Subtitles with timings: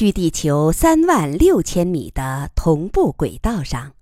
[0.00, 3.92] 距地球三万六千米的同步轨道上，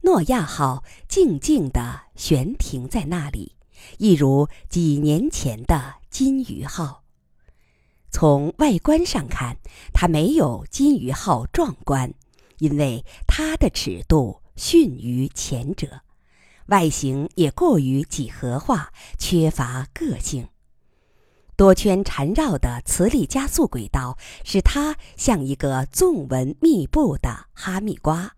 [0.00, 3.54] 诺亚号静静地悬停在那里，
[3.98, 7.02] 一如几年前的金鱼号。
[8.10, 9.58] 从外观上看，
[9.92, 12.14] 它没有金鱼号壮观，
[12.56, 16.00] 因为它的尺度逊于前者，
[16.68, 20.48] 外形也过于几何化，缺乏个性。
[21.56, 28.34] 多圈缠绕的磁力加速轨道使它像一个纵纹密布的哈密瓜，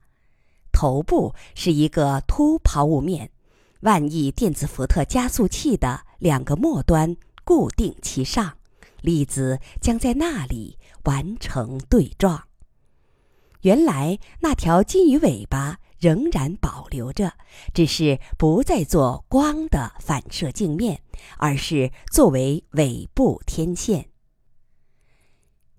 [0.73, 3.31] 头部是一个凸抛物面，
[3.81, 8.57] 万亿电子伏特加速器的两个末端固定其上，
[9.01, 12.45] 粒子将在那里完成对撞。
[13.63, 15.79] 原来那条金鱼尾巴。
[16.05, 17.33] 仍然保留着，
[17.73, 21.01] 只是不再做光的反射镜面，
[21.39, 24.11] 而是作为尾部天线。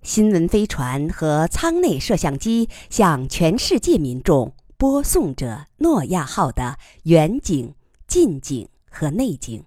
[0.02, 7.76] 新闻飞船和舱内摄像机向全世界民众播送着诺亚号的远景、
[8.08, 9.64] 近景和内景。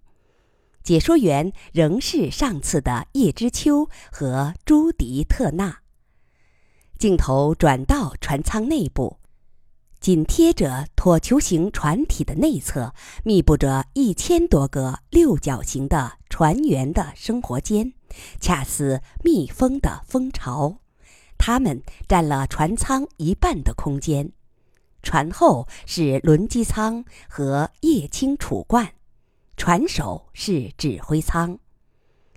[0.83, 5.83] 解说员仍是上次的叶知秋和朱迪特纳。
[6.99, 9.19] 镜头转到船舱内部。
[10.01, 17.93] 紧贴着椭球形船体的内侧，密布着一千多个六角形的船员的生活间，
[18.41, 20.79] 恰似蜜蜂的蜂巢。
[21.37, 24.33] 它们占了船舱一半的空间。
[25.03, 28.93] 船后是轮机舱和液氢储罐，
[29.57, 31.59] 船首是指挥舱。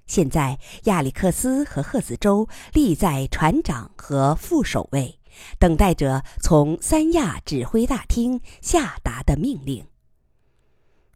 [0.07, 5.20] 现在，亚历克斯和赫子州立在船长和副首位。
[5.59, 9.85] 等待着从三亚指挥大厅下达的命令。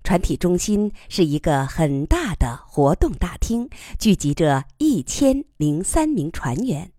[0.03, 6.91] 船体中心是一个很大的活动大厅，聚集着一千零三名船员。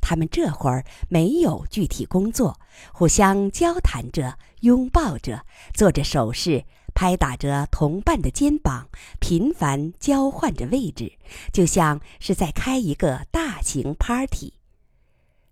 [0.00, 2.58] 他们这会儿没有具体工作，
[2.94, 8.88] 互相交谈着，拥抱着，做着手势，拍打着同伴的肩膀，
[9.20, 11.18] 频繁交换着位置，
[11.52, 14.54] 就像是在开一个大型 party。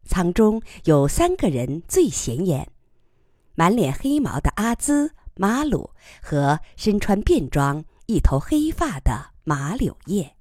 [0.06, 2.68] 舱中有三个人最显眼：
[3.54, 5.90] 满脸黑毛的阿兹马鲁
[6.22, 10.34] 和身穿便装、一头黑发的马柳叶。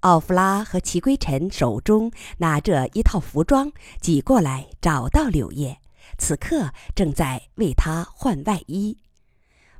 [0.00, 5.80] 奥弗拉和齐归尘手中拿着一套服装挤过来，找到柳叶，
[6.16, 8.96] 此刻正在为他换外衣。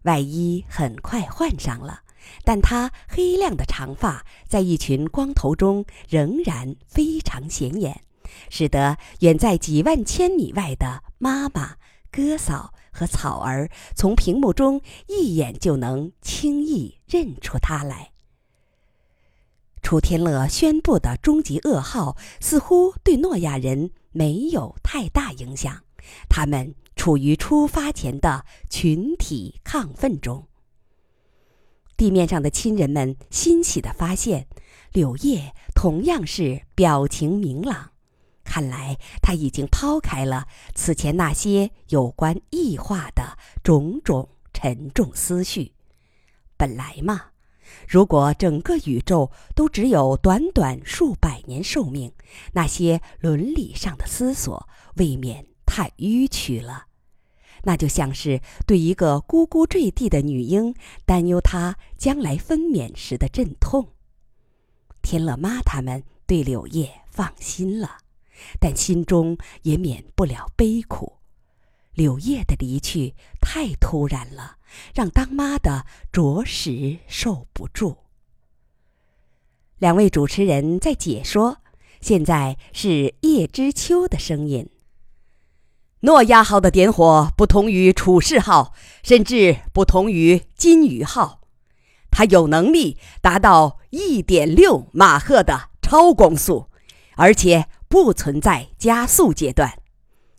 [0.02, 2.00] 外衣很快换上了，
[2.44, 8.02] 但他黑亮的长发在一群光头中仍然非常显眼。
[8.50, 11.76] 使得远在几万千米外的妈妈、
[12.10, 18.12] 哥嫂和草儿从屏幕中一眼就能轻易认出他来。
[19.80, 25.82] 楚天乐宣布的终极噩耗似乎对诺亚人没有太大影响，
[26.28, 30.46] 他们处于出发前的群体亢奋中。
[31.96, 34.46] 地面上的亲人们欣喜地发现，
[34.92, 37.92] 柳叶同样是表情明朗。
[38.48, 45.74] 看来他已经抛开了此前那些有关异化的种种沉重思绪。
[46.56, 47.26] 本来嘛，
[47.86, 52.10] 如果整个宇宙都只有短短数百年寿命，
[52.52, 54.66] 那些伦理上的思索
[54.96, 56.86] 未免太迂曲了。
[57.64, 63.92] 那就像是对一个咕咕坠地的女婴担忧她将来分娩时的阵痛。
[65.02, 67.98] 天乐妈他们对柳叶放心了。
[68.60, 71.18] 但心中也免不了悲苦，
[71.94, 74.56] 柳叶的离去太突然了，
[74.94, 77.98] 让当妈的着实受不住。
[79.78, 81.58] 两位主持人在解说，
[82.00, 84.68] 现在是叶知秋的声音。
[86.00, 88.72] 诺亚号的点火不同于楚世号，
[89.02, 91.40] 甚至不同于金鱼号，
[92.10, 96.70] 它有能力达到一点六马赫的超光速，
[97.16, 97.68] 而且。
[97.88, 99.78] 不存在加速阶段，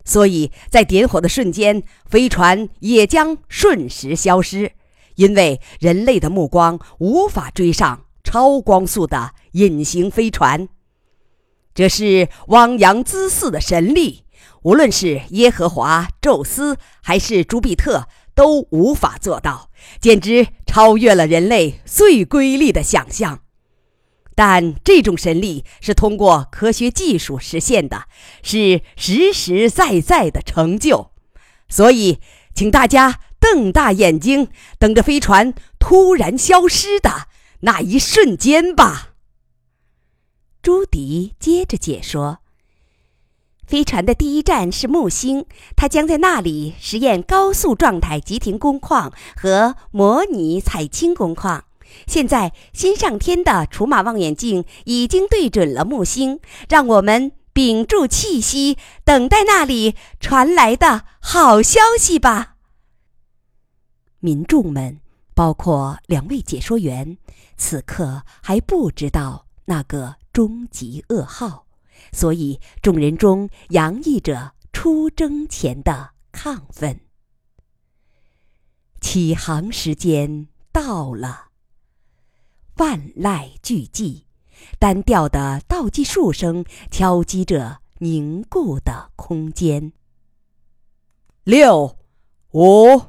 [0.06, 4.72] 所以在点火的瞬间，飞船也将瞬时消失，
[5.16, 10.70] 因为人类的目光无法追上超光速的隐形飞船。
[11.74, 14.26] 这是汪洋恣肆的神力，
[14.64, 19.70] 无论是耶和华、宙斯还是朱庇特都无法做到，
[20.00, 23.42] 简直超越了人类最瑰丽的想象。
[24.42, 28.04] 但这种神力是通过科学技术实现的，
[28.42, 31.12] 是实实在在的成就，
[31.68, 32.22] 所以，
[32.56, 34.48] 请大家瞪大眼睛，
[34.78, 37.28] 等着飞船突然消失的
[37.64, 39.10] 那一瞬间吧。
[40.62, 42.40] 朱迪接着解说
[43.68, 51.66] ：“飞船的第一站是木星，它将在那里实验高速状态急停工况和模拟采氢工况。
[52.08, 62.56] 现在，新上天的楚马望远镜已经对准了木星，让我们屏住气息，等待那里传来的好消息吧。
[64.20, 65.00] 民众们，
[65.34, 67.18] 包括两位解说员，
[67.58, 71.66] 此刻还不知道那个终极噩耗。
[72.12, 77.02] 所以，众人中洋溢着出征前的亢奋。
[79.02, 81.49] 起航时间到了，
[82.80, 84.24] 万籁俱寂，
[84.80, 89.92] 单调的倒计数声敲击着凝固的空间。
[91.44, 91.98] 六、
[92.52, 93.02] 五、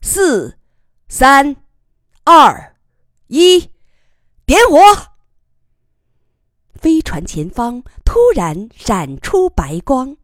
[0.00, 0.58] 四、
[1.06, 1.56] 三、
[2.24, 2.76] 二、
[3.26, 3.68] 一，
[4.46, 4.78] 点火！
[6.74, 10.16] 飞船前方突然闪出白光，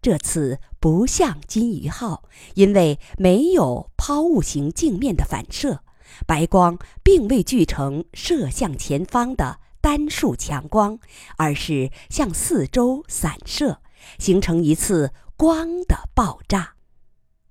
[0.00, 2.22] 这次不像金鱼号，
[2.54, 5.82] 因为没有抛物型镜面的反射，
[6.26, 10.98] 白光并未聚成射向前方的单束强光，
[11.36, 13.80] 而是向四周散射，
[14.18, 16.74] 形成一次光的爆炸，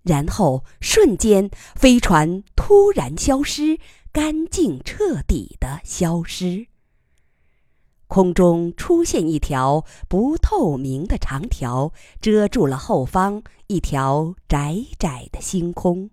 [0.04, 3.80] 然后瞬间飞船突然消失，
[4.12, 6.68] 干净彻底的消失。
[8.08, 16.10] 空中出现一条不透明的长条，遮住了后方一条窄窄的星空。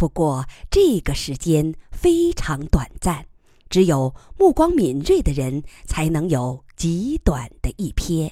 [0.00, 3.26] 不过，这个时间非常短暂，
[3.68, 8.30] 只有目光敏锐的人才能有极短的一瞥。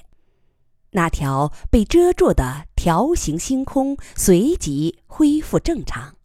[0.93, 6.15] 那条被遮住的条形星空随即恢复正常，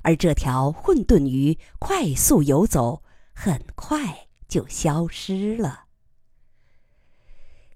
[0.00, 3.02] 而这条混沌鱼快速游走，
[3.34, 5.84] 很快就消失了。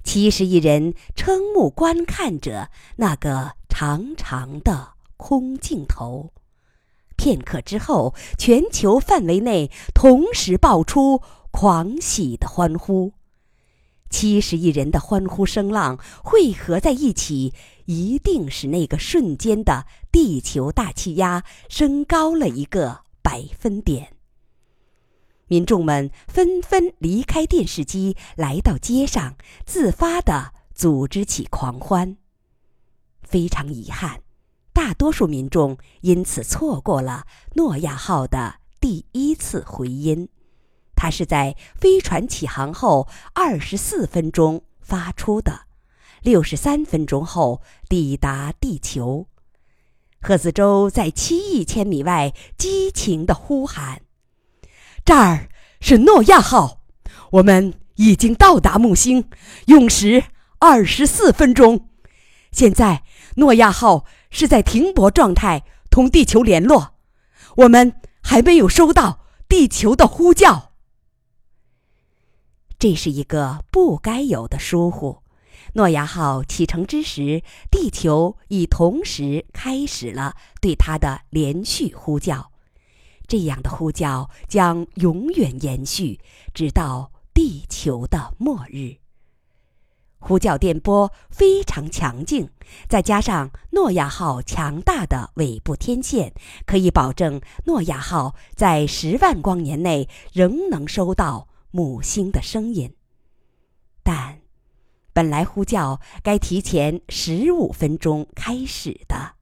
[0.03, 6.33] 七十亿人瞠目观看着那个长长的空镜头，
[7.21, 11.21] 片刻之后，全球范围内同时爆出
[11.51, 13.13] 狂喜的欢呼。
[14.09, 17.53] 七十亿人的欢呼声浪汇合在一起，
[17.85, 24.15] 一定使那个瞬间的地球大气压升高了一个百分点。
[25.49, 29.37] 民众们纷纷离开电视机，来到街上，
[29.67, 32.17] 自发地组织起狂欢。
[33.23, 34.23] 非常遗憾，
[34.73, 37.25] 大多数民众因此错过了
[37.55, 40.29] 诺亚号的第一次回音。
[40.95, 45.63] 它是在飞船起航后二十四分钟发出的，
[46.23, 49.27] 六十三分钟后抵达地球。
[50.21, 54.03] 贺子洲在七亿千米外激情地呼喊。
[55.05, 55.49] 这儿
[55.81, 56.83] 是诺亚号，
[57.33, 59.31] 我们已经到达木星，
[59.67, 60.25] 用时
[60.59, 61.89] 二十四分钟。
[62.53, 63.03] 现在
[63.37, 66.95] 诺亚号是在停泊状态，同地球联络。
[67.57, 70.73] 我们还没有收到地球的呼叫。
[72.79, 75.23] 这是一个不该有的疏忽。
[75.75, 82.51] 诺亚号启程之时，地球已同时开始了对它的连续呼叫。
[83.29, 86.19] 这样的呼叫将永远延续，
[86.55, 89.00] 直到地球的末日。
[90.21, 92.49] 呼叫电波非常强劲，
[92.89, 96.33] 再加上诺亚号强大的尾部天线，
[96.67, 102.95] 可以保证诺亚号在十万光年内仍能收到母星的声音。
[104.03, 104.41] 但，
[105.13, 109.35] 本来呼叫该提前十五分钟开始的。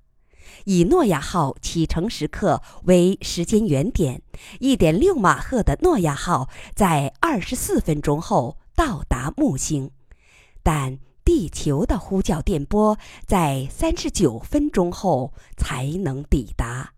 [0.64, 4.23] 以诺亚号启程时刻为时间原点，
[4.61, 9.90] 一点六马赫的诺亚号在二十四分钟后到达木星，
[10.70, 16.92] 但地球的呼叫电波在三十九分钟后才能抵达。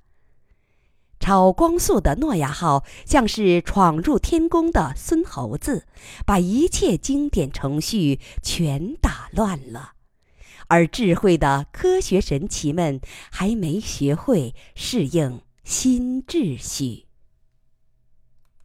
[1.20, 5.86] 超光速的诺亚号像是闯入天宫的孙猴子，
[6.26, 9.92] 把一切经典程序全打乱了。
[10.66, 13.00] 而智慧的科学神奇们
[13.30, 17.06] 还没学会适应新秩序。